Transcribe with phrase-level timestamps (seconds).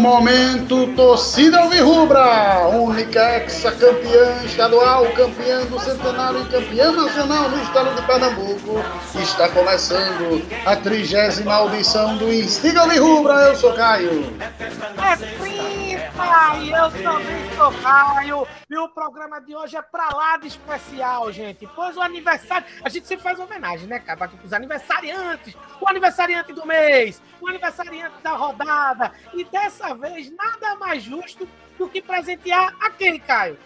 [0.00, 8.06] Momento, torcida Alvirrubra, única ex-campeã estadual, campeã do centenário e campeã nacional no estado de
[8.06, 8.82] Pernambuco.
[9.20, 13.34] Está começando a trigésima audição do Instiga Alvirrubra.
[13.48, 14.34] Eu sou Caio.
[14.40, 15.49] É
[16.62, 18.46] e eu também sou Caio.
[18.68, 21.66] E o programa de hoje é pra lá de especial, gente.
[21.74, 24.16] Pois o aniversário, a gente sempre faz homenagem, né, cara?
[24.16, 29.12] Para os aniversariantes, o aniversariante do mês, o aniversariante da rodada.
[29.34, 33.58] E dessa vez, nada mais justo do que presentear a quem, Caio?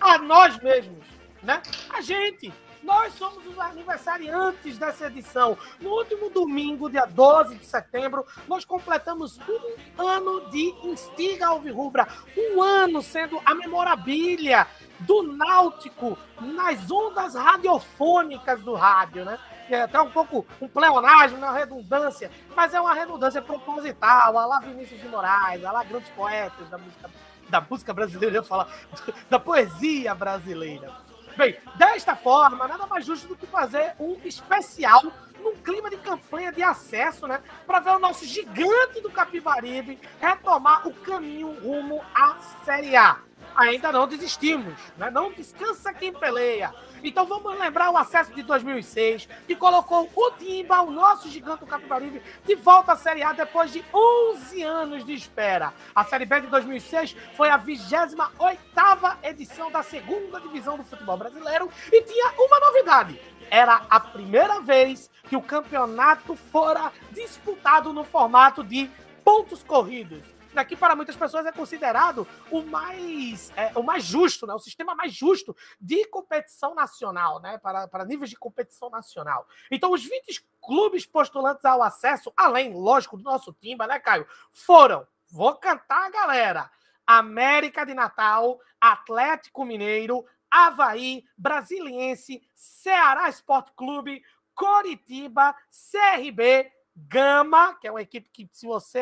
[0.00, 1.04] A nós mesmos,
[1.42, 1.60] né?
[1.90, 2.52] A gente.
[2.88, 5.58] Nós somos os aniversariantes dessa edição.
[5.78, 12.08] No último domingo, dia 12 de setembro, nós completamos um ano de Instiga Alvirrubra.
[12.34, 14.66] Um ano sendo a memorabilia
[15.00, 19.38] do Náutico nas ondas radiofônicas do rádio, né?
[19.68, 24.60] É até um pouco um pleonagem, uma redundância, mas é uma redundância proposital, a lá
[24.60, 27.10] Vinícius de Moraes, a lá grandes poetas da música,
[27.50, 28.66] da música brasileira, eu falar,
[29.28, 31.06] da poesia brasileira.
[31.38, 35.04] Bem, desta forma, nada mais justo do que fazer um especial
[35.40, 37.40] num clima de campanha de acesso, né?
[37.64, 43.18] Para ver o nosso gigante do Capibaribe retomar o caminho rumo à Série A.
[43.54, 45.12] Ainda não desistimos, né?
[45.12, 46.74] Não descansa quem peleia.
[47.02, 52.22] Então vamos lembrar o acesso de 2006, que colocou o Timba, o nosso gigante Capibaribe,
[52.44, 55.72] de volta à Série A depois de 11 anos de espera.
[55.94, 61.68] A Série B de 2006 foi a 28ª edição da segunda divisão do futebol brasileiro
[61.92, 63.20] e tinha uma novidade.
[63.50, 68.90] Era a primeira vez que o campeonato fora disputado no formato de
[69.24, 74.52] pontos corridos daqui para muitas pessoas é considerado o mais, é, o mais justo, né?
[74.54, 77.58] o sistema mais justo de competição nacional, né?
[77.58, 79.46] para, para níveis de competição nacional.
[79.70, 84.26] Então, os 20 clubes postulantes ao acesso, além, lógico, do nosso Timba, né, Caio?
[84.50, 86.70] Foram, vou cantar a galera,
[87.06, 94.24] América de Natal, Atlético Mineiro, Havaí, Brasiliense, Ceará Esporte Clube,
[94.56, 96.68] Coritiba, CRB,
[97.06, 99.00] Gama, que é uma equipe que, se você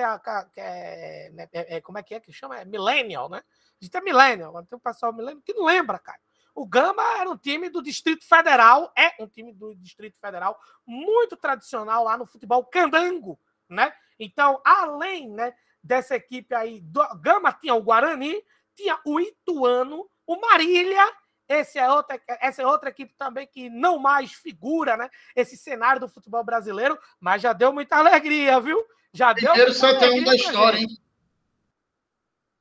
[0.57, 2.59] é, né, é, é, como é que é que chama?
[2.59, 3.43] É Millennial, né?
[3.81, 6.21] A gente é Millennial, tem um pessoal Millennial que não lembra, cara.
[6.55, 11.37] O Gama era um time do Distrito Federal, é um time do Distrito Federal muito
[11.37, 13.93] tradicional lá no futebol candango, né?
[14.19, 18.43] Então, além né, dessa equipe aí, do Gama tinha o Guarani,
[18.75, 21.07] tinha o Ituano, o Marília
[21.49, 25.11] esse é outra, essa é outra equipe também que não mais figura, né?
[25.35, 28.85] Esse cenário do futebol brasileiro, mas já deu muita alegria, viu?
[29.13, 29.75] Já Primeiro deu.
[29.77, 30.89] Primeiro 7x1 da história, hein?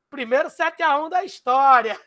[0.09, 1.99] Primeiro 7x1 da história.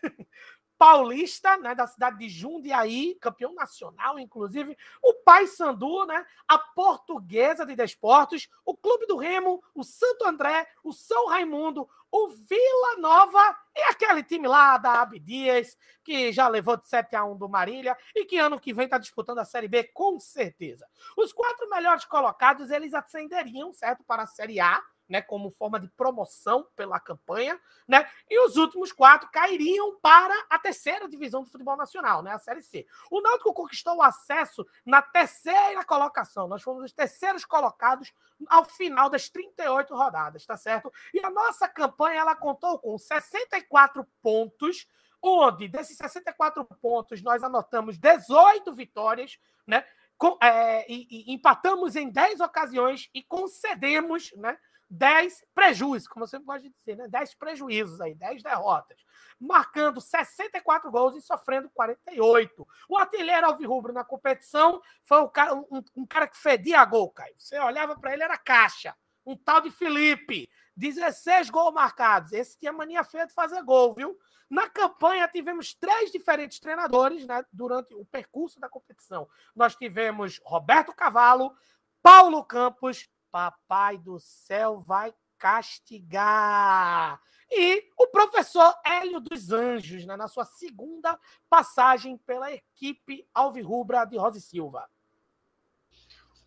[0.79, 7.75] Paulista, né, da cidade de Jundiaí, campeão nacional, inclusive, o Paysandu, né, a Portuguesa de
[7.75, 13.81] Desportos, o Clube do Remo, o Santo André, o São Raimundo, o Vila Nova e
[13.83, 18.25] aquele time lá da Abdias, que já levou de 7 a 1 do Marília e
[18.25, 20.87] que ano que vem está disputando a Série B com certeza.
[21.17, 25.89] Os quatro melhores colocados, eles ascenderiam, certo, para a Série A, né, como forma de
[25.89, 28.09] promoção pela campanha, né?
[28.29, 32.63] E os últimos quatro cairiam para a terceira divisão do futebol nacional, né, a Série
[32.63, 32.87] C.
[33.11, 36.47] O Náutico conquistou o acesso na terceira colocação.
[36.47, 38.13] Nós fomos os terceiros colocados
[38.49, 40.93] ao final das 38 rodadas, tá certo?
[41.13, 44.87] E a nossa campanha ela contou com 64 pontos,
[45.23, 49.85] onde desses 64 pontos nós anotamos 18 vitórias, né?
[50.17, 54.59] Com, é, e, e, empatamos em 10 ocasiões e concedemos, né?
[54.91, 57.07] 10 prejuízos, como você pode dizer, né?
[57.09, 58.99] 10 prejuízos aí, 10 derrotas.
[59.39, 62.67] Marcando 64 gols e sofrendo 48.
[62.89, 67.35] O artilheiro Alvirrubro na competição foi um cara, um, um cara que fedia gol, Caio.
[67.39, 68.95] Você olhava para ele, era caixa.
[69.25, 70.49] Um tal de Felipe.
[70.77, 72.33] 16 gols marcados.
[72.33, 74.17] Esse tinha mania feia de fazer gol, viu?
[74.49, 79.29] Na campanha, tivemos três diferentes treinadores né, durante o percurso da competição.
[79.55, 81.55] Nós tivemos Roberto Cavalo,
[82.01, 83.09] Paulo Campos
[83.39, 87.21] Papai do céu vai castigar.
[87.49, 91.17] E o professor Hélio dos Anjos, né, na sua segunda
[91.49, 94.85] passagem pela equipe Alvirrubra de Rosa e Silva.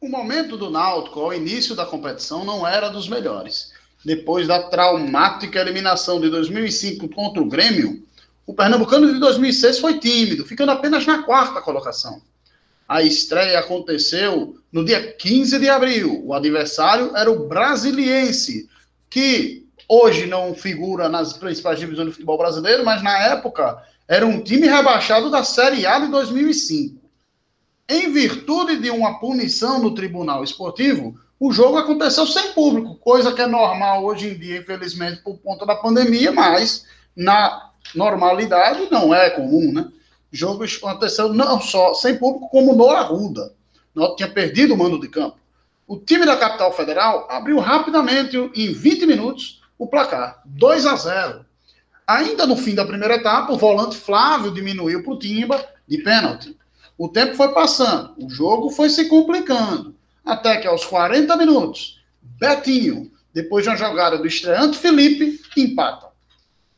[0.02, 3.72] O momento do Náutico ao início da competição não era dos melhores.
[4.04, 8.06] Depois da traumática eliminação de 2005 contra o Grêmio,
[8.46, 12.22] o Pernambucano de 2006 foi tímido, ficando apenas na quarta colocação.
[12.92, 16.22] A estreia aconteceu no dia 15 de abril.
[16.26, 18.68] O adversário era o Brasiliense,
[19.10, 24.44] que hoje não figura nas principais divisões do futebol brasileiro, mas na época era um
[24.44, 27.00] time rebaixado da Série A de 2005.
[27.88, 33.42] em virtude de uma punição no Tribunal Esportivo, o jogo aconteceu sem público, coisa que
[33.42, 36.86] é normal hoje em dia, infelizmente, por conta da pandemia, mas
[37.16, 39.88] na normalidade não é comum, né?
[40.32, 43.54] O jogo aconteceu não só sem público, como no Arruda.
[43.94, 45.38] Nós tinha perdido o mando de campo.
[45.86, 50.42] O time da capital federal abriu rapidamente, em 20 minutos, o placar.
[50.46, 51.46] 2 a 0.
[52.08, 56.58] Ainda no fim da primeira etapa, o volante Flávio diminuiu para o Timba de pênalti.
[56.98, 59.96] O tempo foi passando, o jogo foi se complicando.
[60.24, 66.08] Até que aos 40 minutos, Betinho, depois de uma jogada do estreante Felipe, empata.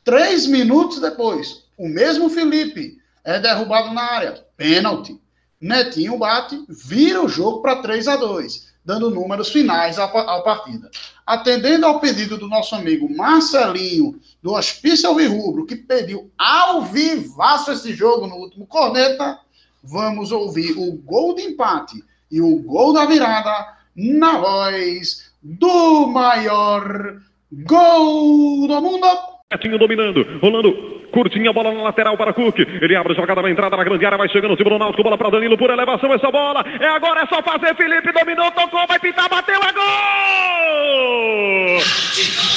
[0.03, 5.19] Três minutos depois, o mesmo Felipe é derrubado na área, pênalti.
[5.59, 10.89] Netinho bate, vira o jogo para 3 a 2 dando números finais à, à, partida.
[11.25, 17.93] Atendendo ao pedido do nosso amigo Marcelinho, do Hospício Alvirrubro, que pediu ao vivaço esse
[17.93, 19.39] jogo no último corneta,
[19.81, 27.21] vamos ouvir o gol de empate e o gol da virada na voz do maior
[27.51, 29.32] gol do mundo.
[29.53, 30.73] Netinho dominando, rolando
[31.11, 32.57] Curtinha a bola na lateral para Cook.
[32.59, 35.03] Ele abre a jogada na entrada na grande área, vai chegando o time do Náutico,
[35.03, 36.65] bola para Danilo por elevação, essa bola.
[36.79, 37.75] É agora, é só fazer.
[37.75, 39.83] Felipe dominou, tocou, vai pintar, bateu, é gol!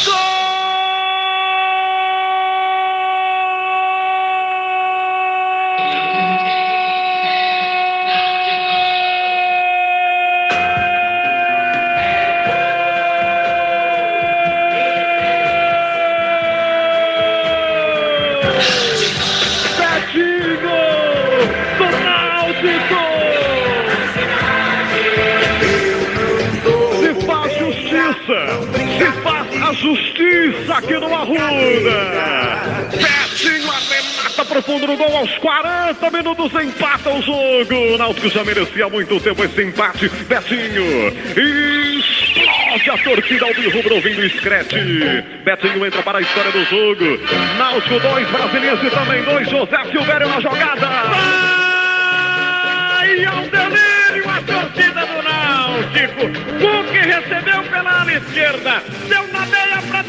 [0.06, 0.56] Gol!
[29.76, 31.36] Justiça aqui no Arruda.
[32.90, 37.94] Betinho arremata pro fundo do gol aos 40 minutos, empata o jogo.
[37.94, 40.08] O Náutico já merecia muito tempo esse empate.
[40.08, 44.74] Betinho explode a torcida ao rubro ouvindo o scratch.
[45.44, 47.20] Betinho entra para a história do jogo.
[47.58, 50.86] Náutico 2, Brasiliense também 2, José Silvério na jogada.
[52.88, 56.46] Vai ao delírio a torcida do Náutico.
[56.90, 59.65] Que recebeu pela ala esquerda, deu na meia para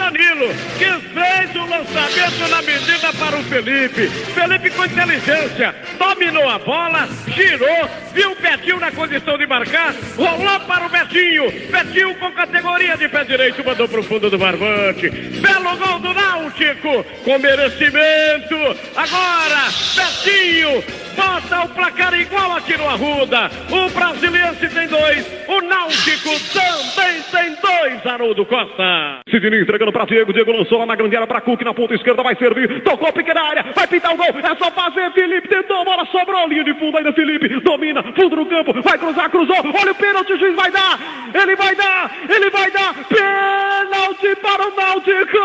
[0.07, 4.07] Danilo, que fez o lançamento na medida para o Felipe.
[4.07, 10.59] Felipe com inteligência, dominou a bola, girou, viu o Betinho na condição de marcar, rolou
[10.61, 11.51] para o Betinho.
[11.69, 15.09] Betinho com categoria de pé direito, mandou para o fundo do barbante.
[15.09, 18.55] Belo gol do Náutico, com merecimento.
[18.95, 23.49] Agora, Betinho bota o placar igual aqui no Arruda.
[23.71, 29.19] O Brasiliense tem dois, o Náutico também tem dois, Haroldo Costa.
[29.29, 32.21] Sidney entregando para Diego, Diego lançou lá na grande área para Cook, na ponta esquerda
[32.21, 35.85] vai servir, tocou pequena área, vai pintar o gol, é só fazer, Felipe tentou, a
[35.85, 39.91] bola sobrou, linha de fundo ainda, Felipe, domina, fundo do campo, vai cruzar, cruzou, olha
[39.91, 40.99] o pênalti, o juiz vai dar,
[41.33, 45.37] ele vai dar, ele vai dar, pênalti para o Náutico!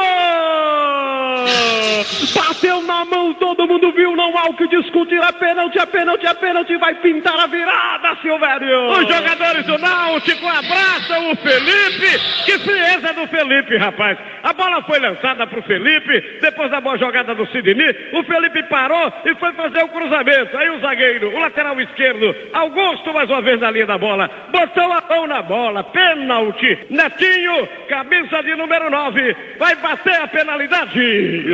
[2.35, 6.27] Bateu na mão, todo mundo viu, não há o que discutir, é pênalti, é pênalti,
[6.27, 8.91] é pênalti, vai pintar a virada, Silvério!
[8.91, 14.19] Os jogadores do Náutico abraçam o Felipe, que frieza do Felipe, rapaz.
[14.43, 18.65] A bola foi lançada para o Felipe, depois da boa jogada do Sidney, o Felipe
[18.65, 20.57] parou e foi fazer o cruzamento.
[20.59, 24.93] Aí o zagueiro, o lateral esquerdo, Augusto, mais uma vez na linha da bola, botou
[24.93, 26.87] a mão na bola, pênalti.
[26.91, 31.01] Netinho, camisa de número 9, vai bater a penalidade.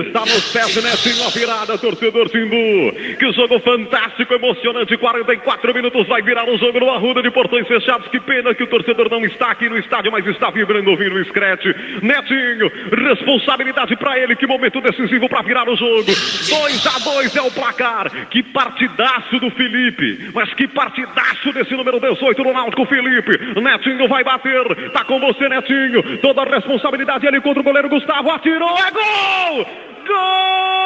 [0.06, 2.92] Está nos pés, Netinho, a virada, torcedor Simbu.
[3.18, 3.97] Que jogo fantástico,
[4.38, 8.08] emocionante, 44 minutos, vai virar o jogo no Arruda de Portões Fechados.
[8.08, 11.24] Que pena que o torcedor não está aqui no estádio, mas está vibrando ouvindo o
[11.24, 11.66] scratch.
[12.02, 14.36] Netinho, responsabilidade para ele.
[14.36, 16.04] Que momento decisivo para virar o jogo.
[16.04, 18.10] 2 a 2 é o placar.
[18.28, 20.30] Que partidaço do Felipe.
[20.34, 23.60] Mas que partidaço desse número 18 do Náutico, Felipe.
[23.60, 24.90] Netinho vai bater.
[24.92, 26.18] Tá com você, Netinho.
[26.18, 28.30] Toda a responsabilidade ali contra o goleiro Gustavo.
[28.30, 28.76] Atirou.
[28.78, 29.66] É gol!
[30.06, 30.78] Gol!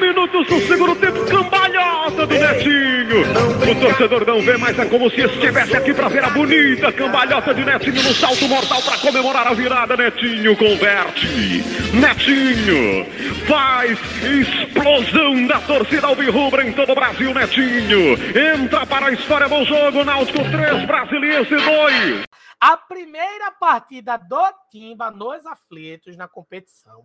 [0.00, 2.89] Minutos do segundo tempo, cambalhota do Netinho.
[3.70, 7.54] O torcedor não vê, mas é como se estivesse aqui para ver a bonita cambalhota
[7.54, 9.96] de Netinho no salto mortal para comemorar a virada.
[9.96, 11.62] Netinho converte.
[11.94, 13.06] Netinho
[13.46, 17.32] faz explosão da torcida alvirrubra em todo o Brasil.
[17.32, 20.02] Netinho entra para a história do jogo.
[20.02, 22.24] Náutico 3, Brasiliense 2.
[22.60, 27.04] A primeira partida do Timba nos aflitos na competição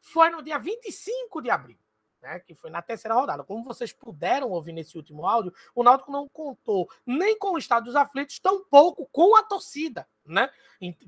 [0.00, 1.76] foi no dia 25 de abril.
[2.20, 3.44] Né, que foi na terceira rodada.
[3.44, 7.84] Como vocês puderam ouvir nesse último áudio, o Náutico não contou nem com o estado
[7.84, 10.50] dos aflitos, tampouco com a torcida, né?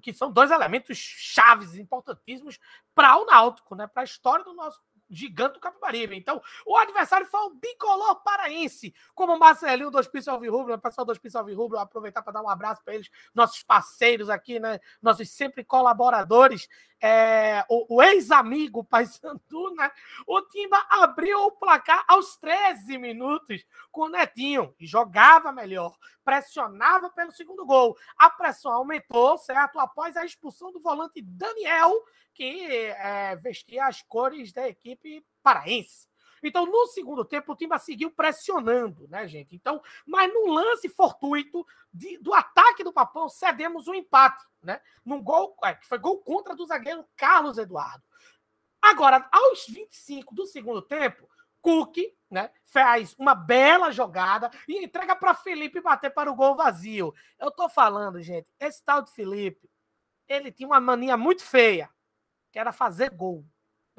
[0.01, 2.61] Que são dois elementos chaves, importantíssimos
[2.95, 3.89] para o Náutico, né?
[3.89, 6.17] Para a história do nosso gigante do Capibaribe.
[6.17, 11.05] Então, o adversário foi o bicolor paraense, como o Marcelinho do Hospício Alvirrubro, o pessoal
[11.05, 14.79] do Hospício Alvirrubro, aproveitar para dar um abraço para eles, nossos parceiros aqui, né?
[15.03, 16.69] Nossos sempre colaboradores.
[17.01, 19.91] É, o, o ex-amigo Paysandu, né?
[20.27, 27.09] O Timba abriu o placar aos 13 minutos com o Netinho e jogava melhor, pressionava
[27.11, 27.97] pelo segundo gol.
[28.19, 29.79] A pressão aumentou, certo?
[29.79, 31.93] Após a expulsão do volante Daniel,
[32.35, 36.10] que é, vestia as cores da equipe paraense.
[36.43, 39.55] Então, no segundo tempo, o Timba seguiu pressionando, né, gente?
[39.55, 44.81] Então, mas no lance fortuito de, do ataque do Papão, cedemos um empate, né?
[45.05, 48.03] Num gol, é, que foi gol contra do zagueiro Carlos Eduardo.
[48.81, 51.29] Agora, aos 25 do segundo tempo,
[51.61, 51.97] Cook,
[52.31, 57.15] né, faz uma bela jogada e entrega para Felipe bater para o gol vazio.
[57.39, 59.69] Eu tô falando, gente, esse tal de Felipe,
[60.27, 61.91] ele tinha uma mania muito feia
[62.51, 63.45] que era fazer gol.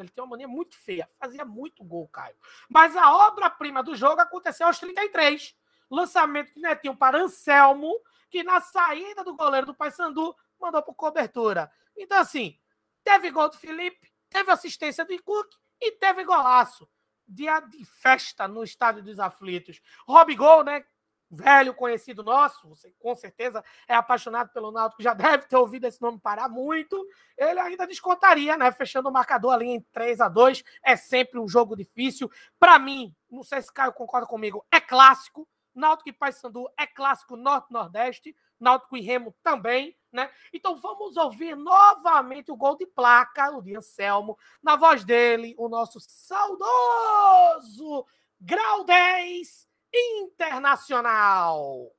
[0.01, 2.35] Ele tem uma mania muito feia, fazia muito gol, Caio.
[2.69, 5.55] Mas a obra-prima do jogo aconteceu aos 33.
[5.89, 7.93] Lançamento de Netinho para Anselmo,
[8.29, 11.71] que na saída do goleiro do Paysandu mandou por cobertura.
[11.97, 12.57] Então, assim,
[13.03, 16.89] teve gol do Felipe, teve assistência do Cook e teve golaço.
[17.27, 19.81] Dia de festa no Estádio dos Aflitos.
[20.07, 20.85] Rob Gol, né?
[21.31, 26.01] Velho conhecido nosso, você com certeza é apaixonado pelo Náutico, já deve ter ouvido esse
[26.01, 27.07] nome parar muito,
[27.37, 28.71] ele ainda descontaria, né?
[28.71, 32.29] Fechando o marcador ali em 3 a 2 É sempre um jogo difícil.
[32.59, 35.47] Para mim, não sei se Caio concorda comigo, é clássico.
[35.73, 40.29] Náutico e Paysandu é clássico Norte-Nordeste, Náutico e Remo também, né?
[40.51, 45.69] Então vamos ouvir novamente o gol de placa, o de Anselmo, na voz dele, o
[45.69, 48.05] nosso saudoso
[48.43, 51.91] Grau 10 Internacional.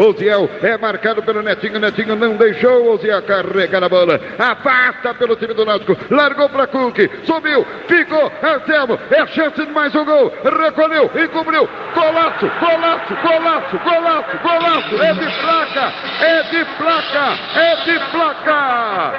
[0.00, 1.78] Oziel é marcado pelo Netinho.
[1.78, 4.20] Netinho não deixou Oziel carregar a bola.
[4.38, 5.96] Afasta pelo time do Náutico.
[6.10, 6.98] Largou para Cook.
[7.24, 7.64] Subiu.
[7.86, 8.32] Ficou.
[8.42, 8.98] Anselmo.
[9.10, 10.32] É chance de mais um gol.
[10.42, 11.10] Recolheu.
[11.14, 11.68] Encobriu.
[11.94, 12.50] Golaço.
[12.60, 13.14] Golaço.
[13.22, 13.78] Golaço.
[13.78, 14.38] Golaço.
[14.38, 15.02] Golaço.
[15.02, 15.92] É de placa.
[16.24, 17.38] É de placa.
[17.60, 19.12] É de placa.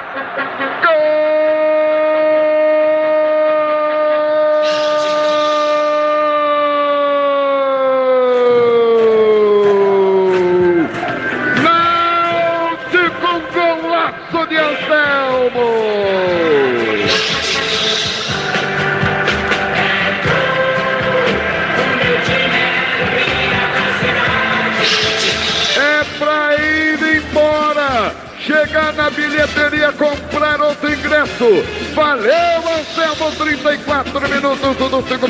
[0.82, 1.33] Gol!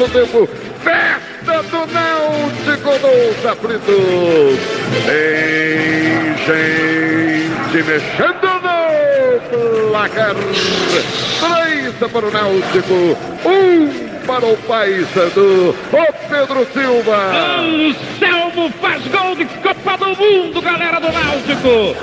[0.04, 0.49] Segundo tempo.
[0.82, 4.58] Festa do Náutico dos aflitos.
[5.06, 8.49] Tem gente mexendo
[9.52, 10.34] no placar.
[11.40, 17.16] Três para o Náutico, um para o Paysandu, o Pedro Silva.
[17.58, 21.96] Anselmo faz gol de Copa do Mundo, galera do Náutico.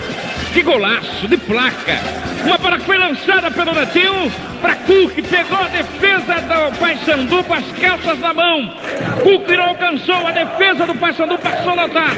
[0.53, 1.99] Que golaço de placa.
[2.43, 4.31] Uma bola que foi lançada pelo Netinho
[4.61, 5.13] para Cook.
[5.29, 8.73] Pegou a defesa do Paysandu com as calças na mão.
[9.23, 12.11] Cook não alcançou a defesa do Paysandu, passou a notar.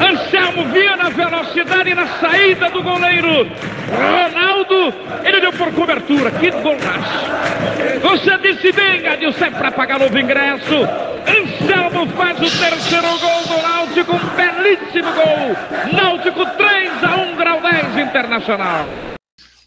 [0.00, 3.50] Anselmo via na velocidade e na saída do goleiro.
[3.90, 4.94] Ronaldo,
[5.24, 6.30] ele deu por cobertura.
[6.30, 7.26] Que golaço.
[8.02, 10.74] Você disse bem, Adilson, para pagar novo ingresso.
[11.26, 15.56] Anselmo faz o terceiro gol do Náutico, um belíssimo gol.
[15.92, 19.15] Náutico 3 a 1 grau 10 Internacional.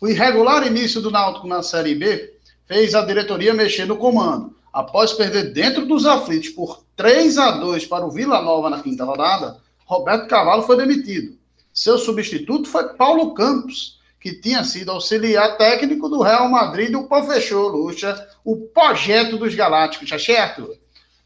[0.01, 2.33] O irregular início do Náutico na Série B
[2.65, 4.55] fez a diretoria mexer no comando.
[4.71, 9.03] Após perder dentro dos aflitos por 3 a 2 para o Vila Nova na quinta
[9.03, 11.37] rodada, Roberto Cavalo foi demitido.
[11.73, 17.67] Seu substituto foi Paulo Campos, que tinha sido auxiliar técnico do Real Madrid do Pofechou
[17.67, 20.77] Lucha, o projeto dos Galácticos, tá certo?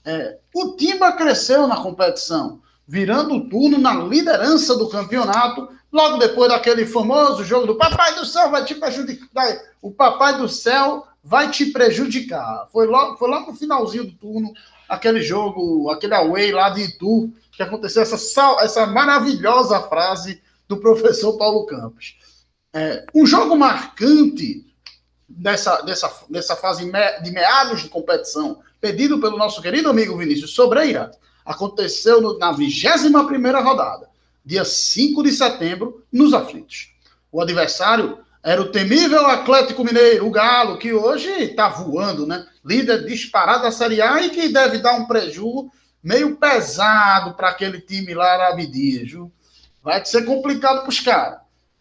[0.05, 6.49] É, o Timba cresceu na competição, virando o turno na liderança do campeonato logo depois
[6.49, 9.61] daquele famoso jogo do Papai do Céu vai te prejudicar.
[9.79, 12.67] O Papai do Céu vai te prejudicar.
[12.71, 14.51] Foi logo, foi logo no finalzinho do turno,
[14.89, 18.17] aquele jogo, aquele away lá de Itu, que aconteceu essa,
[18.61, 22.17] essa maravilhosa frase do professor Paulo Campos.
[22.73, 24.65] É, um jogo marcante
[25.29, 26.91] dessa, dessa, dessa fase
[27.23, 31.11] de meados de competição, pedido pelo nosso querido amigo Vinícius Sobreira,
[31.45, 34.11] aconteceu no, na 21 primeira rodada
[34.45, 36.93] dia 5 de setembro, nos aflitos.
[37.31, 42.45] O adversário era o temível Atlético Mineiro, o Galo, que hoje está voando, né?
[42.63, 45.71] Líder disparado da Série A e que deve dar um prejuízo
[46.03, 49.31] meio pesado para aquele time lá na Abdias, viu?
[49.81, 51.39] Vai ser complicado para os caras.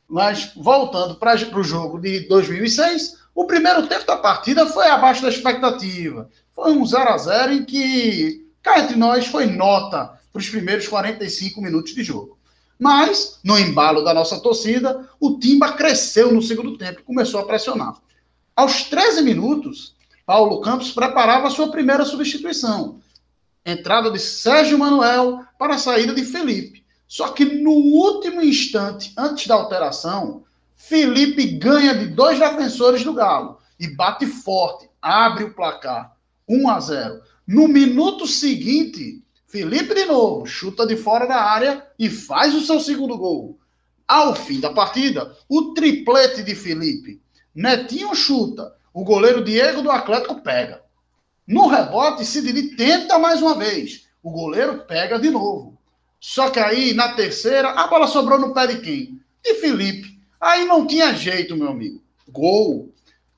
[0.09, 5.29] Mas voltando para o jogo de 2006, o primeiro tempo da partida foi abaixo da
[5.29, 6.29] expectativa.
[6.55, 10.87] Foi um 0 a 0 em que, cá entre nós, foi nota para os primeiros
[10.87, 12.39] 45 minutos de jogo.
[12.83, 17.47] Mas, no embalo da nossa torcida, o Timba cresceu no segundo tempo e começou a
[17.47, 17.95] pressionar.
[18.57, 19.95] Aos 13 minutos,
[20.27, 22.99] Paulo Campos preparava a sua primeira substituição.
[23.65, 26.85] Entrada de Sérgio Manuel para a saída de Felipe.
[27.07, 30.43] Só que no último instante, antes da alteração,
[30.75, 36.17] Felipe ganha de dois defensores do Galo e bate forte, abre o placar
[36.49, 37.21] 1 a 0.
[37.47, 39.22] No minuto seguinte,
[39.53, 43.59] Felipe de novo chuta de fora da área e faz o seu segundo gol.
[44.09, 47.21] Ao fim da partida, o triplete de Felipe.
[47.55, 50.81] Netinho chuta, o goleiro Diego do Atlético pega.
[51.47, 54.07] No rebote, Sidney tenta mais uma vez.
[54.23, 55.79] O goleiro pega de novo.
[56.19, 59.21] Só que aí, na terceira, a bola sobrou no pé de quem?
[59.45, 60.19] De Felipe.
[60.41, 62.03] Aí não tinha jeito, meu amigo.
[62.27, 62.91] Gol.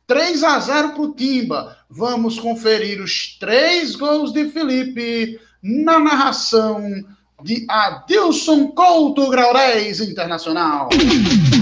[0.07, 1.77] 3 a 0 para o Timba.
[1.91, 6.83] Vamos conferir os três gols de Felipe na narração
[7.43, 10.91] de Adilson Couto Graurés Internacional.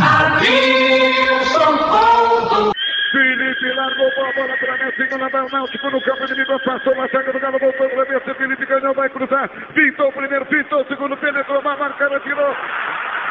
[0.01, 2.73] Adilson Couto!
[3.13, 7.09] Felipe largou a bola para a segunda da Náutico no campo de Minas, passou na
[7.11, 10.87] saga do Galo, voltou para a Felipe ganhou, vai cruzar, pintou o primeiro, pintou o
[10.89, 12.57] segundo, penetrou, marcando, tirou,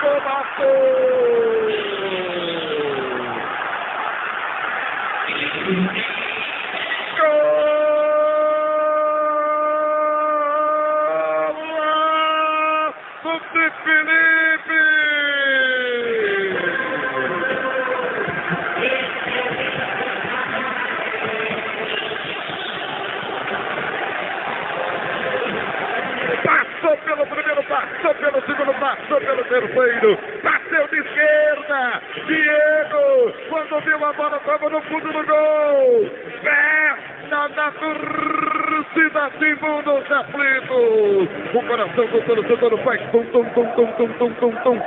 [0.01, 0.61] golaço!
[7.17, 7.70] passou
[29.11, 32.01] passou pelo terceiro, bateu de esquerda.
[32.27, 36.09] Diego, quando viu a bola, estava no fundo do gol.
[36.45, 41.29] É Perna da torcida de mundos aflitos.
[41.53, 44.79] O coração do torcedor faz tum, tum, tum, tum, tum, tum, tum, tum.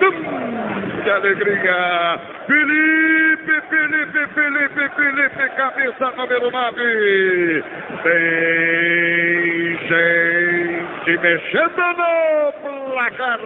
[0.00, 1.02] tum.
[1.04, 2.18] Que alegria!
[2.46, 7.64] Felipe, Felipe, Felipe, Felipe, cabeça número 9.
[8.02, 10.61] Tem, gente
[11.04, 13.40] gente mexendo no placar.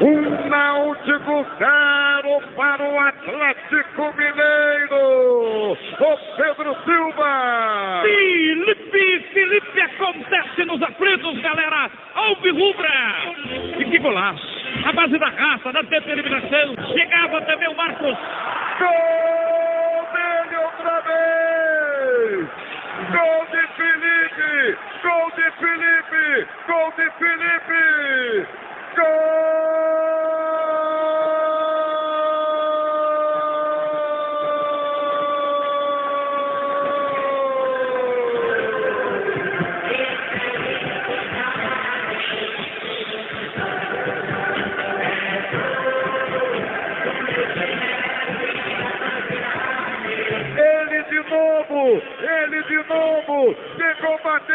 [0.00, 5.72] Um Náutico zero para o Atlético Mineiro.
[5.72, 8.02] O Pedro Silva.
[8.02, 11.90] Felipe, Felipe acontece nos aflitos, galera.
[12.14, 12.88] Alve Rubra.
[13.78, 14.48] E que golaço.
[14.86, 16.74] A base da raça, da determinação.
[16.92, 18.16] Chegava também o Marcos.
[18.78, 22.67] Gol dele outra vez.
[23.12, 24.76] Gol de Felipe!
[25.02, 26.46] Gol de Felipe!
[26.66, 27.48] Gol de Felipe!
[28.98, 30.47] Ele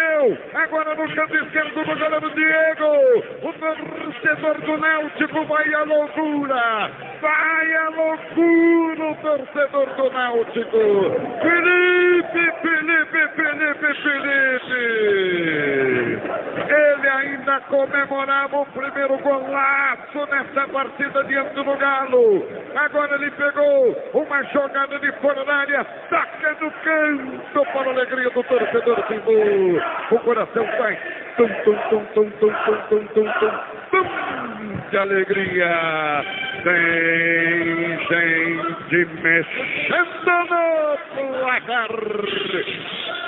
[0.04, 0.38] bateu!
[0.54, 3.24] Agora no canto esquerdo do goleiro Diego!
[3.42, 6.92] O torcedor do Náutico vai à loucura!
[7.22, 12.03] Vai à loucura o torcedor do Náutico!
[12.32, 14.74] Felipe, Felipe, Felipe, Felipe!
[16.70, 22.48] Ele ainda comemorava o primeiro golaço nessa partida diante do Galo.
[22.76, 28.30] Agora ele pegou uma jogada de fora da área, taca no canto para a alegria
[28.30, 29.82] do torcedor Timbu.
[30.12, 30.98] O coração vai
[31.36, 33.52] tum, tum, tum, tum, tum, tum, tum, tum, tum,
[33.92, 34.23] tum,
[34.94, 36.24] de alegria.
[36.64, 40.38] Tem gente mexendo
[41.16, 41.90] no placar.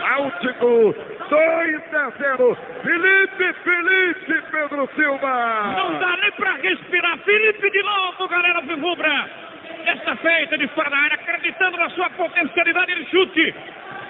[0.01, 0.95] Náutico
[1.27, 2.57] 2 a 0.
[2.83, 5.73] Felipe, Felipe, Pedro Silva.
[5.75, 7.17] Não dá nem pra respirar.
[7.25, 9.29] Felipe de novo, galera Rubra.
[9.87, 13.55] Essa feita de fora da área, acreditando na sua potencialidade de chute.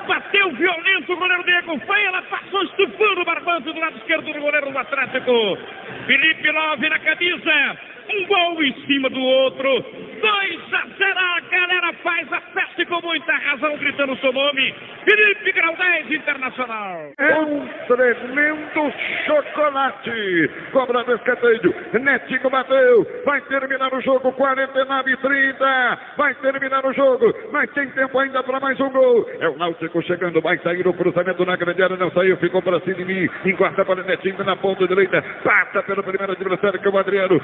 [0.08, 4.40] Bateu violento o goleiro Diego Feia, ela passou estufando o barbante do lado esquerdo do
[4.40, 5.58] goleiro do Atlético.
[6.06, 7.95] Felipe Love na camisa.
[8.10, 9.86] Um gol em cima do outro.
[10.22, 11.20] 2 a 0.
[11.36, 14.74] A galera faz a festa com muita razão, gritando o seu nome.
[15.04, 17.12] Felipe Grau 10 Internacional.
[17.18, 18.94] É um tremendo
[19.26, 20.52] chocolate.
[20.72, 21.76] Cobra do escanteio.
[22.00, 23.08] Netinho bateu.
[23.26, 26.00] Vai terminar o jogo 49 e 30.
[26.18, 27.34] Vai terminar o jogo.
[27.52, 29.30] Mas tem tempo ainda para mais um gol.
[29.40, 30.42] É o Náutico chegando.
[30.42, 31.98] Vai sair o cruzamento na grande área.
[31.98, 32.38] Não saiu.
[32.38, 33.30] Ficou para cima de mim.
[33.46, 35.22] Encorta para o Netinho na ponta direita.
[35.44, 37.42] Passa pelo primeiro adversário que é o Adriano.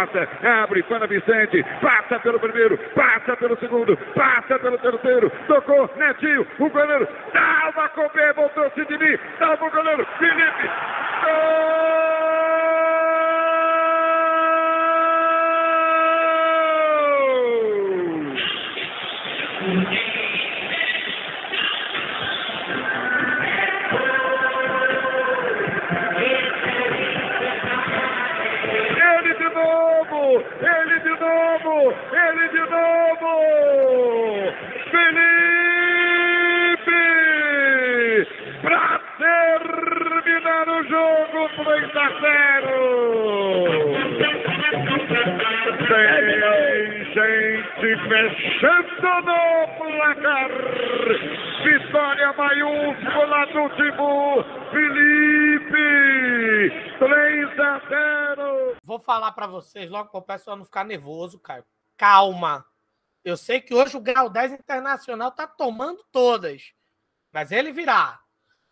[0.00, 0.28] Encorta.
[0.62, 1.62] Abre para Vicente.
[1.80, 2.78] Passa pelo primeiro.
[2.94, 3.96] Passa pelo segundo.
[4.14, 5.30] Passa pelo terceiro.
[5.46, 5.90] Tocou.
[5.96, 6.46] Netinho.
[6.58, 7.08] O goleiro.
[7.74, 8.32] Uma comer.
[8.34, 9.18] Voltou-se de mim.
[9.38, 10.06] Dá o goleiro.
[10.18, 10.70] Felipe.
[11.22, 11.69] Gol!
[48.10, 50.50] Fechando no placar!
[51.62, 54.42] Vitória maiúscula do Tibu!
[54.72, 55.90] Felipe!
[56.98, 58.76] 3 a 0!
[58.82, 61.64] Vou falar pra vocês logo para o pessoal não ficar nervoso, Caio.
[61.96, 62.66] Calma.
[63.24, 66.72] Eu sei que hoje o Grau 10 Internacional tá tomando todas.
[67.30, 68.18] Mas ele virá.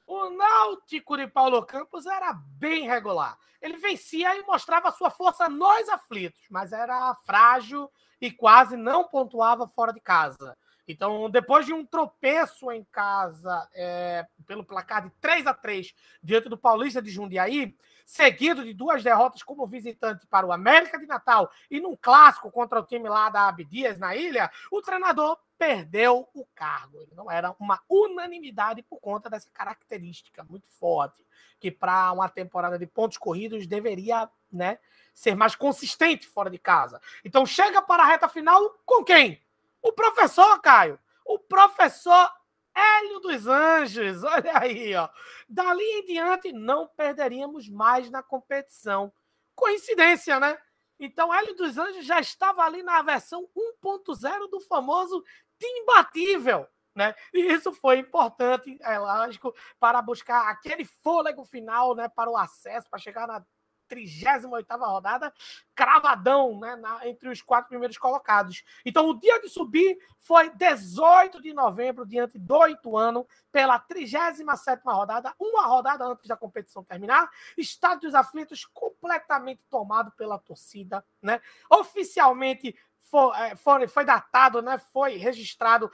[0.05, 3.39] O Náutico de Paulo Campos era bem regular.
[3.63, 7.89] Ele vencia e mostrava sua força nos aflitos, mas era frágil
[8.21, 10.57] e quase não pontuava fora de casa.
[10.89, 16.49] Então, depois de um tropeço em casa é, pelo placar de 3 a 3 diante
[16.49, 17.77] do Paulista de Jundiaí,
[18.07, 22.81] seguido de duas derrotas como visitante para o América de Natal e num clássico contra
[22.81, 27.03] o time lá da Abdias na ilha, o treinador perdeu o cargo.
[27.03, 31.27] Ele não era uma unanimidade por conta dessa característica muito forte,
[31.59, 34.79] que para uma temporada de pontos corridos deveria né,
[35.13, 37.01] ser mais consistente fora de casa.
[37.25, 39.43] Então chega para a reta final com quem?
[39.83, 40.99] O professor, Caio.
[41.25, 42.33] O professor
[42.75, 44.23] Hélio dos Anjos.
[44.23, 45.09] Olha aí, ó.
[45.49, 49.13] Dali em diante, não perderíamos mais na competição.
[49.55, 50.57] Coincidência, né?
[51.01, 53.49] Então, Hélio dos Anjos já estava ali na versão
[53.85, 55.25] 1.0 do famoso
[55.67, 56.67] imbatível.
[56.95, 57.15] Né?
[57.33, 62.91] E isso foi importante, é lógico, para buscar aquele fôlego final né, para o acesso,
[62.91, 63.45] para chegar na
[63.89, 65.33] 38 rodada,
[65.75, 68.63] cravadão né, na, entre os quatro primeiros colocados.
[68.85, 74.45] Então, o dia de subir foi 18 de novembro, diante do Ituano, pela 37
[74.85, 77.31] rodada, uma rodada antes da competição terminar.
[77.57, 81.05] Estádio dos Aflitos completamente tomado pela torcida.
[81.23, 81.41] Né?
[81.71, 85.91] Oficialmente foi, é, foi, foi datado, né, foi registrado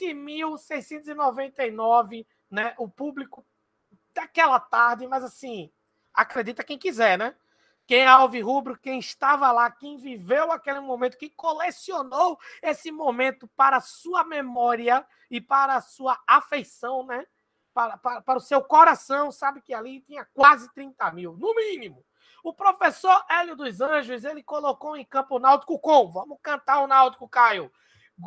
[0.00, 3.44] 20.699, né, o público
[4.14, 5.70] daquela tarde, mas assim,
[6.12, 7.34] acredita quem quiser, né?
[7.86, 13.78] Quem é alvirrubro, quem estava lá, quem viveu aquele momento, quem colecionou esse momento para
[13.80, 17.26] sua memória e para sua afeição, né?
[17.74, 22.02] Para, para, para o seu coração, sabe que ali tinha quase 30 mil, no mínimo.
[22.44, 26.86] O professor Hélio dos Anjos, ele colocou em campo o Náutico com, vamos cantar o
[26.86, 27.72] Náutico, Caio.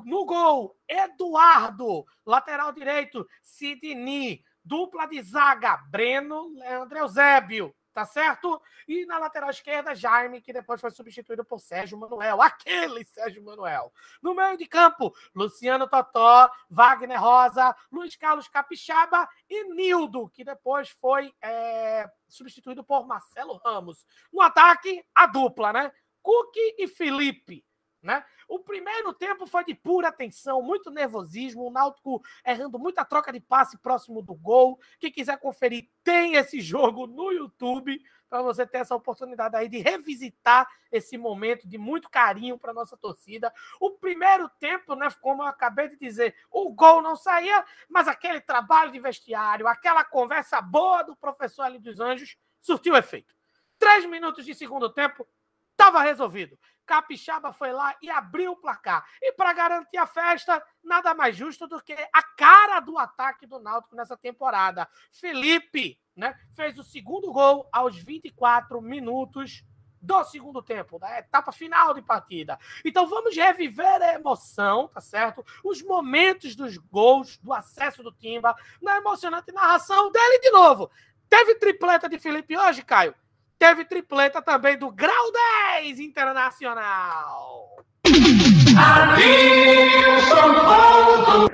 [0.05, 8.61] No gol, Eduardo, lateral direito, Sidney, dupla de zaga, Breno, Leandro Eusébio, tá certo?
[8.87, 13.91] E na lateral esquerda, Jaime, que depois foi substituído por Sérgio Manuel, aquele Sérgio Manuel.
[14.21, 20.89] No meio de campo, Luciano Totó, Wagner Rosa, Luiz Carlos Capixaba e Nildo, que depois
[20.89, 24.05] foi é, substituído por Marcelo Ramos.
[24.31, 25.91] No ataque, a dupla, né?
[26.21, 27.65] Cook e Felipe.
[28.07, 28.23] Né?
[28.47, 33.41] O primeiro tempo foi de pura tensão, muito nervosismo, o Náutico errando muita troca de
[33.41, 34.79] passe próximo do gol.
[34.97, 39.79] Quem quiser conferir, tem esse jogo no YouTube para você ter essa oportunidade aí de
[39.79, 43.53] revisitar esse momento de muito carinho para nossa torcida.
[43.77, 48.39] O primeiro tempo, né, como eu acabei de dizer, o gol não saía, mas aquele
[48.39, 53.35] trabalho de vestiário, aquela conversa boa do professor Ali dos Anjos surtiu efeito.
[53.77, 55.27] Três minutos de segundo tempo,
[55.73, 56.57] estava resolvido.
[56.87, 59.05] Capixaba foi lá e abriu o placar.
[59.21, 63.59] E para garantir a festa, nada mais justo do que a cara do ataque do
[63.59, 64.87] Náutico nessa temporada.
[65.11, 69.63] Felipe, né, fez o segundo gol aos 24 minutos
[70.01, 72.57] do segundo tempo, da etapa final de partida.
[72.85, 75.45] Então vamos reviver a emoção, tá certo?
[75.63, 80.89] Os momentos dos gols, do acesso do Timba, na emocionante narração dele de novo.
[81.27, 83.13] Teve tripleta de Felipe hoje, Caio?
[83.57, 85.31] Teve tripleta também do Grau
[85.81, 87.77] 10 Internacional.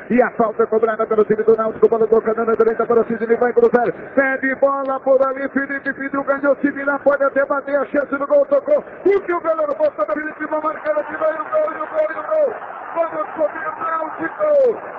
[0.09, 3.37] E a falta cobrada pelo time do Náutico, bola tocando na direita para o Sidney,
[3.37, 3.91] vai cruzar.
[4.13, 8.45] Pede bola por ali, Felipe pediu, ganhou, Sidney pode até bater a chance do gol,
[8.45, 8.83] tocou.
[9.05, 11.81] O que o goleiro botou da Felipe, vai marcar a tira, e o gol, e
[11.81, 12.53] o gol, e o gol.
[12.95, 14.51] Vamos subir, Náutico!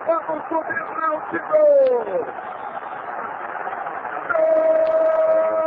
[0.07, 2.55] Vamos subir, Náutico!
[4.25, 5.63] que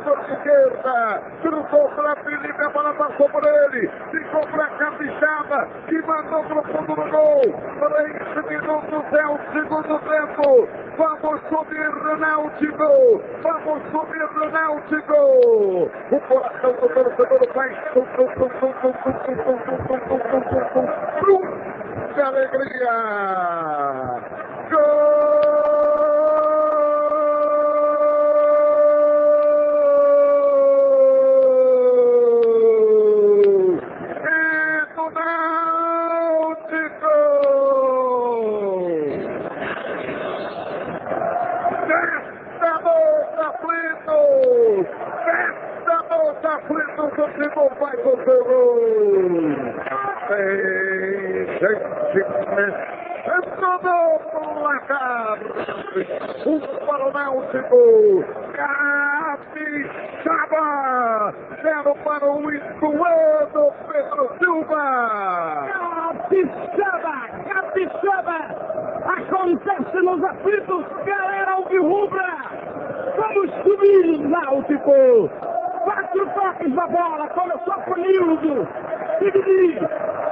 [0.00, 6.00] setor de esquerda, cruzou para Felipe, a bola passou por ele, ficou para Capixaba, que
[6.02, 13.22] mandou para o fundo do gol, 3 minutos é o segundo tempo, vamos subir Náutico,
[13.42, 15.20] vamos subir Náutico,
[16.10, 17.76] o coração do torcedor faz
[21.20, 21.44] tum,
[22.20, 22.96] alegria,
[24.70, 25.30] gol!
[34.22, 35.50] É do Náutico!
[41.86, 44.20] Desta moça aflito!
[45.24, 46.50] Desta moça
[47.40, 49.30] aflito, o futebol vai com o seu gol!
[50.30, 52.00] Ei, gente,
[53.26, 55.38] Entrou pro placar!
[56.46, 58.24] Um para o Náutico!
[59.42, 60.64] Capixaba!
[61.62, 64.84] Zero para o Ituano Pedro Silva!
[65.72, 67.16] Capixaba,
[67.48, 68.38] Capixaba,
[69.04, 72.36] acontece nos aflitos, galera alvirrubra,
[73.16, 75.30] vamos subir, Náutico,
[75.84, 78.68] quatro toques da bola, começou com Nildo,
[79.18, 79.78] Sidney,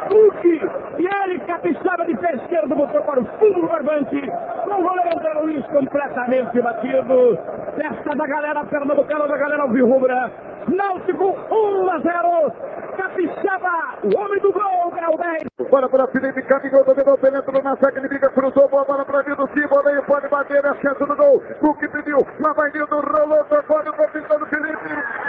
[0.08, 0.60] Duque,
[0.98, 4.20] e ele, Capixaba de pé esquerdo, botou para o fundo do barbante,
[4.64, 7.38] com o goleiro André Luiz completamente batido,
[7.76, 10.32] festa da galera pernambucana, da galera alvirrubra,
[10.68, 12.52] Náutico 1 a 0,
[12.96, 15.48] Capixaba, o homem do gol, Galdério.
[15.70, 19.66] Bola para Felipe, caminhou, dominou, penetrou na saca inimiga, cruzou, boa bola para Nildo, sim,
[19.66, 23.44] boleio, pode bater, é a chance do gol, o que pediu, lá vai Nildo, rolou,
[23.44, 25.27] tocou, no capitão do Felipe.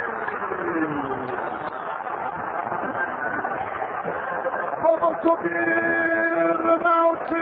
[4.98, 7.40] vamos subir, não se.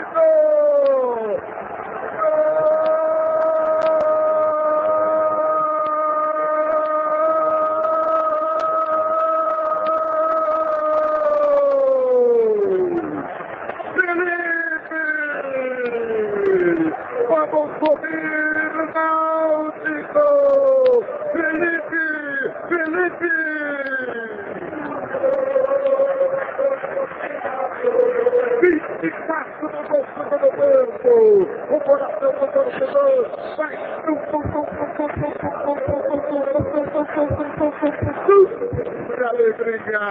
[39.08, 40.04] Que alegria!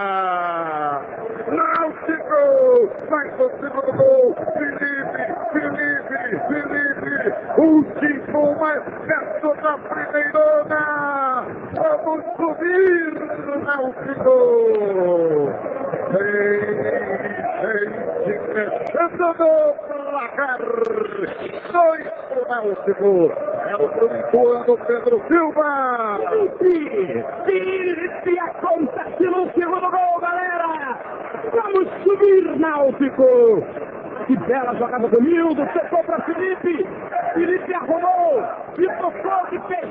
[1.47, 2.89] Náutico!
[3.09, 4.35] Vai pro segundo gol.
[4.57, 5.23] Felipe,
[5.53, 7.17] Felipe, Felipe.
[7.57, 10.83] Último mais perto da primeirona.
[12.03, 13.13] Vamos subir,
[13.65, 14.35] Náutico!
[17.59, 19.73] Gente fechando no
[20.11, 20.59] placar.
[21.71, 23.31] Dois pro Náutico.
[23.67, 26.19] É o pontuando Pedro Silva.
[27.45, 30.97] Felipe, acontece no segundo gol, galera!
[31.53, 33.86] Vamos subir, Náutico!
[34.27, 36.85] Que bela jogada do Nildo, tocou para Felipe,
[37.33, 38.43] Felipe arrumou
[38.77, 39.87] e tocou de pé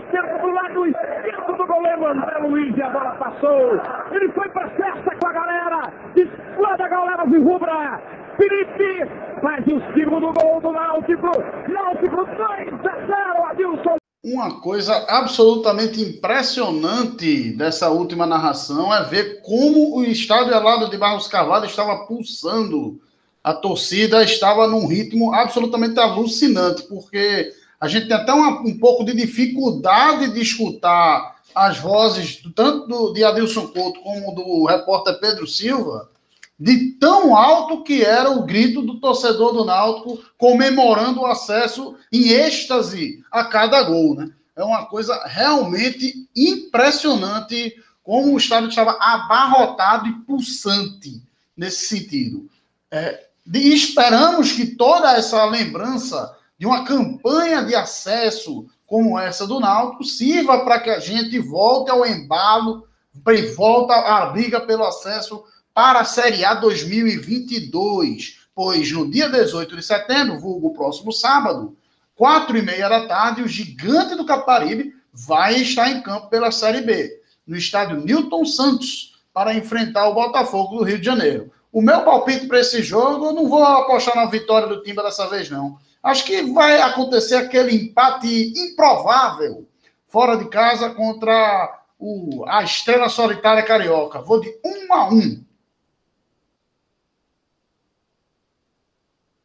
[0.47, 3.81] do lado esquerdo do goleiro André Luiz e a bola passou.
[4.13, 8.01] Ele foi para festa com a galera, explode a galera virrubra.
[8.37, 11.31] Felipe faz o segundo gol do Náutico,
[11.69, 13.97] Náutico 2 a 0, Adilson.
[14.25, 21.29] Uma coisa absolutamente impressionante dessa última narração é ver como o estádio Elado de Barros
[21.29, 23.01] Carvalho estava pulsando.
[23.47, 29.05] A torcida estava num ritmo absolutamente alucinante, porque a gente tem até uma, um pouco
[29.05, 35.47] de dificuldade de escutar as vozes tanto do, de Adilson Couto como do repórter Pedro
[35.47, 36.11] Silva,
[36.59, 42.31] de tão alto que era o grito do torcedor do Náutico comemorando o acesso em
[42.31, 44.29] êxtase a cada gol, né?
[44.57, 51.23] É uma coisa realmente impressionante como o estádio estava abarrotado e pulsante
[51.57, 52.51] nesse sentido.
[52.91, 59.61] É, e esperamos que toda essa lembrança de uma campanha de acesso como essa do
[59.61, 62.87] Náutico sirva para que a gente volte ao embalo,
[63.29, 65.43] e volta à briga pelo acesso
[65.75, 71.77] para a Série A 2022, pois no dia 18 de setembro, vulgo próximo sábado,
[72.15, 76.83] quatro e meia da tarde, o gigante do Caparibe vai estar em campo pela Série
[76.83, 81.51] B, no estádio Newton Santos, para enfrentar o Botafogo do Rio de Janeiro.
[81.77, 85.29] O meu palpite para esse jogo, eu não vou apostar na vitória do Timba dessa
[85.29, 85.79] vez, não.
[86.03, 89.69] Acho que vai acontecer aquele empate improvável
[90.09, 94.23] fora de casa contra o, a estrela solitária carioca.
[94.23, 95.45] Vou de um a um.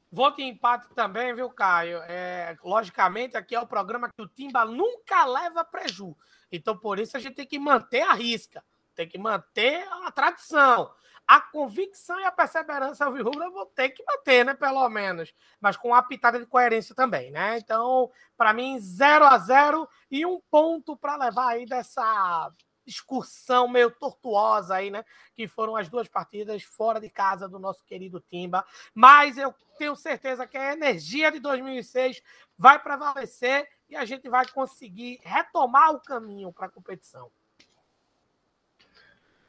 [0.10, 1.98] Vou de empate também, viu, Caio?
[2.04, 6.16] É, logicamente, aqui é o programa que o Timba nunca leva preju.
[6.50, 8.64] Então, por isso, a gente tem que manter a risca.
[8.96, 10.92] Tem que manter a tradição
[11.28, 14.54] a convicção e a perseverança alvirrubra vou ter que manter, né?
[14.54, 15.34] Pelo menos.
[15.60, 17.58] Mas com uma pitada de coerência também, né?
[17.58, 22.52] Então, para mim, 0 a 0 e um ponto para levar aí dessa
[22.86, 25.06] excursão meio tortuosa aí, né?
[25.36, 28.66] Que foram as duas partidas fora de casa do nosso querido Timba.
[28.94, 32.22] Mas eu tenho certeza que a energia de 2006
[32.58, 37.32] vai prevalecer e a gente vai conseguir retomar o caminho para a competição.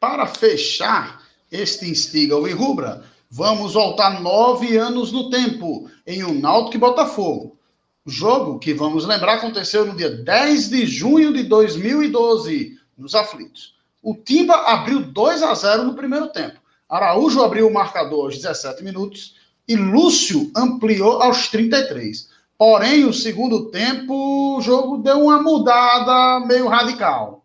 [0.01, 3.05] Para fechar, este instiga o Rubra.
[3.31, 7.57] Vamos voltar nove anos no tempo, em um Náutico e Botafogo.
[8.05, 13.75] O jogo, que vamos lembrar, aconteceu no dia 10 de junho de 2012, nos aflitos.
[14.03, 16.61] O Timba abriu 2 a 0 no primeiro tempo.
[16.89, 19.37] Araújo abriu o marcador aos 17 minutos
[19.69, 22.29] e Lúcio ampliou aos 33.
[22.59, 27.42] Porém, o segundo tempo, o jogo deu uma mudada meio radical.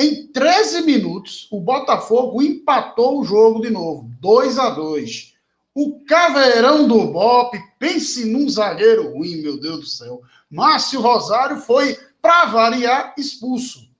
[0.00, 5.34] Em 13 minutos, o Botafogo empatou o jogo de novo, 2 a 2
[5.74, 10.22] O caveirão do Bop, pense num zagueiro ruim, meu Deus do céu.
[10.48, 13.90] Márcio Rosário foi, para variar, expulso.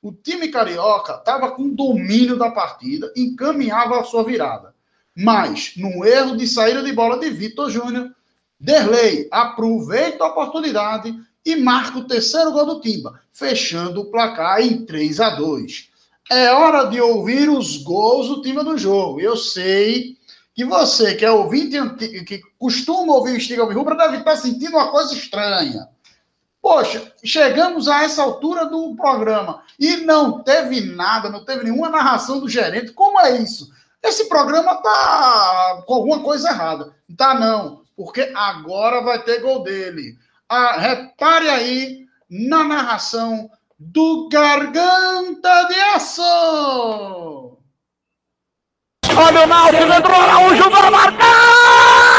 [0.00, 4.72] O time carioca estava com domínio da partida, encaminhava a sua virada.
[5.16, 8.14] Mas, no erro de saída de bola de Vitor Júnior,
[8.60, 11.12] Derlei aproveita a oportunidade
[11.44, 15.88] e marca o terceiro gol do Timba, fechando o placar em 3 a 2.
[16.30, 19.20] É hora de ouvir os gols do Timba do jogo.
[19.20, 20.16] Eu sei
[20.54, 21.76] que você, que é ouvinte
[22.24, 25.88] que costuma ouvir o Stiga Rubra, deve estar sentindo uma coisa estranha.
[26.60, 32.38] Poxa, chegamos a essa altura do programa e não teve nada, não teve nenhuma narração
[32.38, 32.92] do gerente.
[32.92, 33.72] Como é isso?
[34.02, 36.94] Esse programa tá com alguma coisa errada.
[37.16, 40.18] Tá não, porque agora vai ter gol dele
[40.50, 47.56] ah, repare aí na narração do Garganta de Aço.
[49.16, 52.09] Olha o Náutico, entrou Araújo para marcar!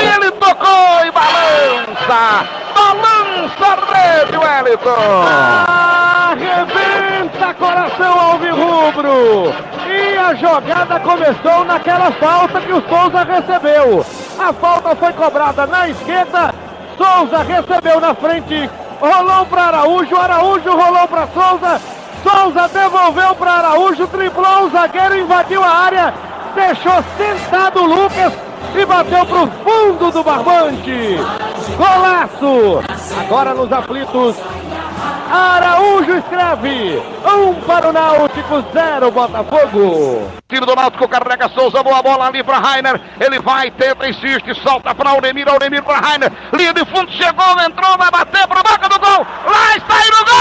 [0.00, 2.46] Ele tocou e balança!
[2.74, 5.24] Balança a rede, Wellington!
[6.30, 9.54] Arrebenta coração alvirrubro!
[9.88, 14.04] E a jogada começou naquela falta que o Souza recebeu.
[14.38, 16.54] A falta foi cobrada na esquerda,
[16.98, 18.68] Souza recebeu na frente
[19.00, 21.80] rolou para Araújo, Araújo rolou para Souza,
[22.22, 26.14] Souza devolveu para Araújo, driblou o zagueiro, invadiu a área,
[26.54, 31.18] deixou sentado o Lucas e bateu para o fundo do barbante.
[31.76, 32.82] Golaço!
[33.20, 34.36] Agora nos aflitos,
[35.30, 37.02] Araújo escreve.
[37.26, 40.30] Um para o Náutico, zero Botafogo.
[40.48, 43.00] Tiro do Náutico, carrega Souza, boa bola ali para Rainer.
[43.20, 46.32] Ele vai, tenta, insiste, solta para Auremir, Auremir para Rainer.
[46.52, 49.26] Linha de fundo, chegou, entrou, vai bater para a boca do gol.
[49.46, 50.36] Lá está aí no gol!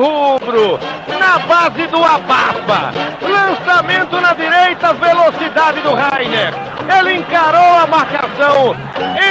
[0.00, 0.80] Alvirrubro,
[1.18, 2.92] na base do abafa.
[3.20, 6.54] Lançamento na direita, velocidade do Rainer.
[6.98, 8.74] Ele encarou a marcação,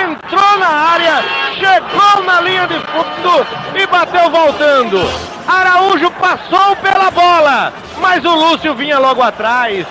[0.04, 1.24] entrou na área,
[1.56, 5.00] chegou na linha de fundo e bateu voltando.
[5.48, 9.86] Araújo passou pela bola, mas o Lúcio vinha logo atrás.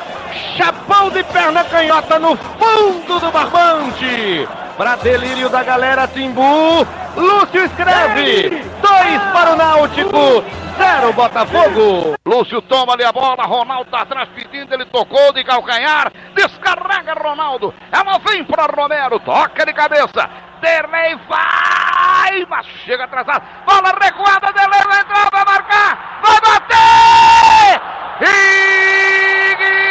[0.57, 4.49] Chapão de perna canhota no fundo do barbante.
[4.79, 8.63] Para delírio da galera Timbu, Lúcio escreve.
[8.81, 10.45] Dois para o Náutico,
[10.79, 12.15] zero Botafogo.
[12.25, 17.75] Lúcio toma ali a bola, Ronaldo tá atrás pedindo, ele tocou de calcanhar, descarrega Ronaldo.
[17.91, 20.31] Ela vem para Romero, toca de cabeça.
[20.61, 23.43] Derlei vai, mas chega atrasado.
[23.67, 27.81] Bola recuada, Derlei vai entrar, vai marcar, vai bater!
[28.23, 29.88] E...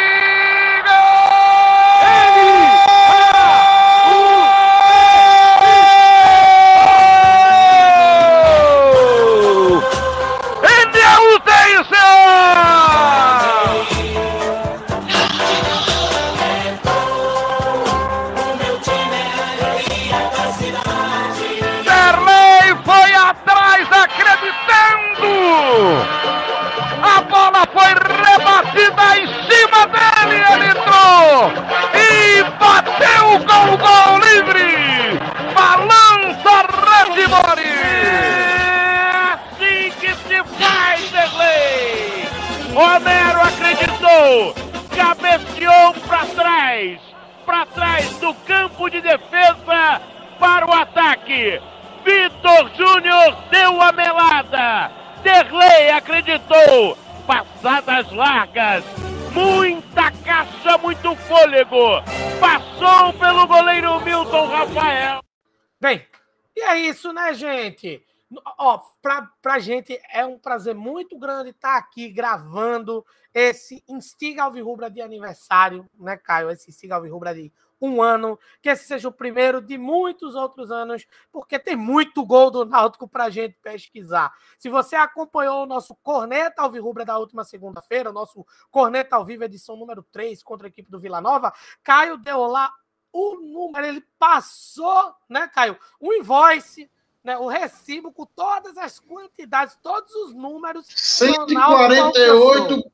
[68.68, 73.02] Ó, pra, pra gente é um prazer muito grande estar aqui gravando
[73.32, 76.50] esse Instiga Alvirrubra de aniversário, né, Caio?
[76.50, 77.50] Esse Instiga Alvirrubra de
[77.80, 82.50] um ano, que esse seja o primeiro de muitos outros anos, porque tem muito gol
[82.50, 84.34] do Náutico para a gente pesquisar.
[84.58, 89.44] Se você acompanhou o nosso Corneta Alvirrubra da última segunda-feira, o nosso Corneta ao Vivo,
[89.44, 92.70] edição número 3, contra a equipe do Vila Nova, Caio deu lá
[93.10, 95.78] o número, ele passou, né, Caio?
[95.98, 96.90] Um invoice,
[97.24, 100.86] né, o recibo com todas as quantidades, todos os números.
[100.86, 102.54] que o Náutico alcançou.
[102.54, 102.92] 148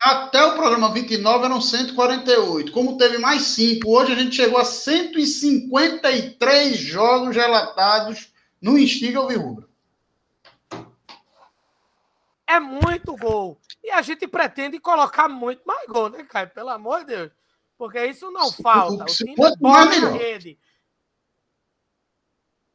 [0.00, 2.70] até o programa 29 eram 148.
[2.72, 9.66] Como teve mais 5, hoje a gente chegou a 153 jogos relatados no Instiga Alvirrubra.
[12.46, 13.58] É muito gol.
[13.82, 16.50] E a gente pretende colocar muito mais gol, né, Caio?
[16.50, 17.32] Pelo amor de Deus.
[17.78, 19.04] Porque isso não Se- falta.
[19.04, 20.58] O se time bota na rede.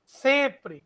[0.04, 0.84] Sempre.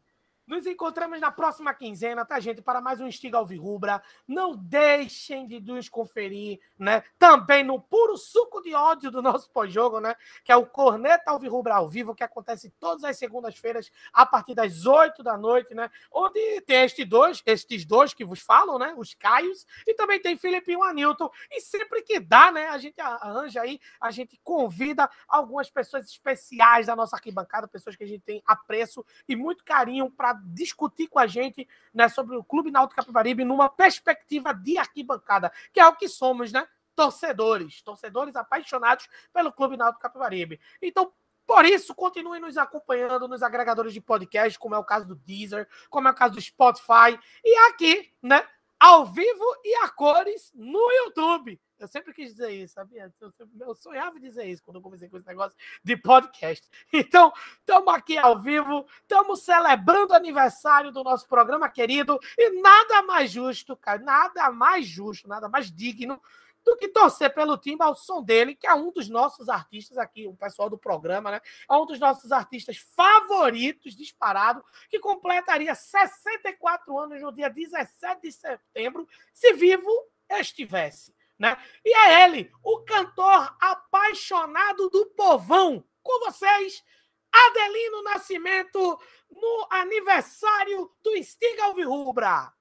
[0.54, 2.62] Nos encontramos na próxima quinzena, tá, gente?
[2.62, 4.04] Para mais um Estiga Alvirrubra.
[4.28, 7.04] Não deixem de nos conferir, né?
[7.18, 10.16] Também no puro suco de ódio do nosso pós-jogo, né?
[10.44, 14.86] Que é o Corneta Alvirrubra ao vivo, que acontece todas as segundas-feiras, a partir das
[14.86, 15.90] 8 da noite, né?
[16.12, 18.94] Onde tem estes dois, estes dois que vos falam, né?
[18.96, 21.32] Os Caios, e também tem Filipinho Anilton.
[21.50, 22.68] E sempre que dá, né?
[22.68, 28.04] A gente arranja aí, a gente convida algumas pessoas especiais da nossa arquibancada, pessoas que
[28.04, 32.44] a gente tem apreço e muito carinho para discutir com a gente né, sobre o
[32.44, 36.68] Clube Náutico Capibaribe numa perspectiva de arquibancada, que é o que somos, né?
[36.96, 40.60] Torcedores, torcedores apaixonados pelo Clube Náutico Capibaribe.
[40.82, 41.12] Então,
[41.46, 45.68] por isso, continuem nos acompanhando nos agregadores de podcast, como é o caso do Deezer,
[45.90, 48.48] como é o caso do Spotify, e aqui, né?
[48.84, 51.58] Ao vivo e a cores no YouTube.
[51.80, 53.10] Eu sempre quis dizer isso, sabia?
[53.22, 53.32] Eu,
[53.62, 56.70] eu sonhava dizer isso quando eu comecei com esse negócio de podcast.
[56.92, 57.32] Então,
[57.62, 63.32] estamos aqui ao vivo, estamos celebrando o aniversário do nosso programa querido e nada mais
[63.32, 66.22] justo, cara, nada mais justo, nada mais digno
[66.64, 70.28] do que torcer pelo time ao som dele, que é um dos nossos artistas aqui,
[70.28, 71.42] o pessoal do programa, né?
[71.70, 78.32] É um dos nossos artistas favoritos, disparado, que completaria 64 anos no dia 17 de
[78.32, 79.92] setembro, se vivo
[80.30, 81.14] estivesse.
[81.38, 81.58] Né?
[81.84, 85.84] E é ele, o cantor apaixonado do povão.
[86.02, 86.84] Com vocês,
[87.32, 89.00] Adelino Nascimento,
[89.30, 92.54] no aniversário do Estiga Alvirrubra.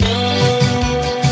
[0.00, 1.23] Meu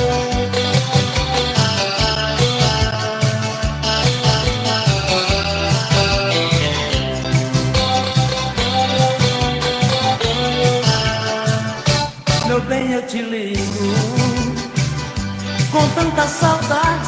[13.12, 13.92] te ligo
[15.70, 17.01] com tanta saudade.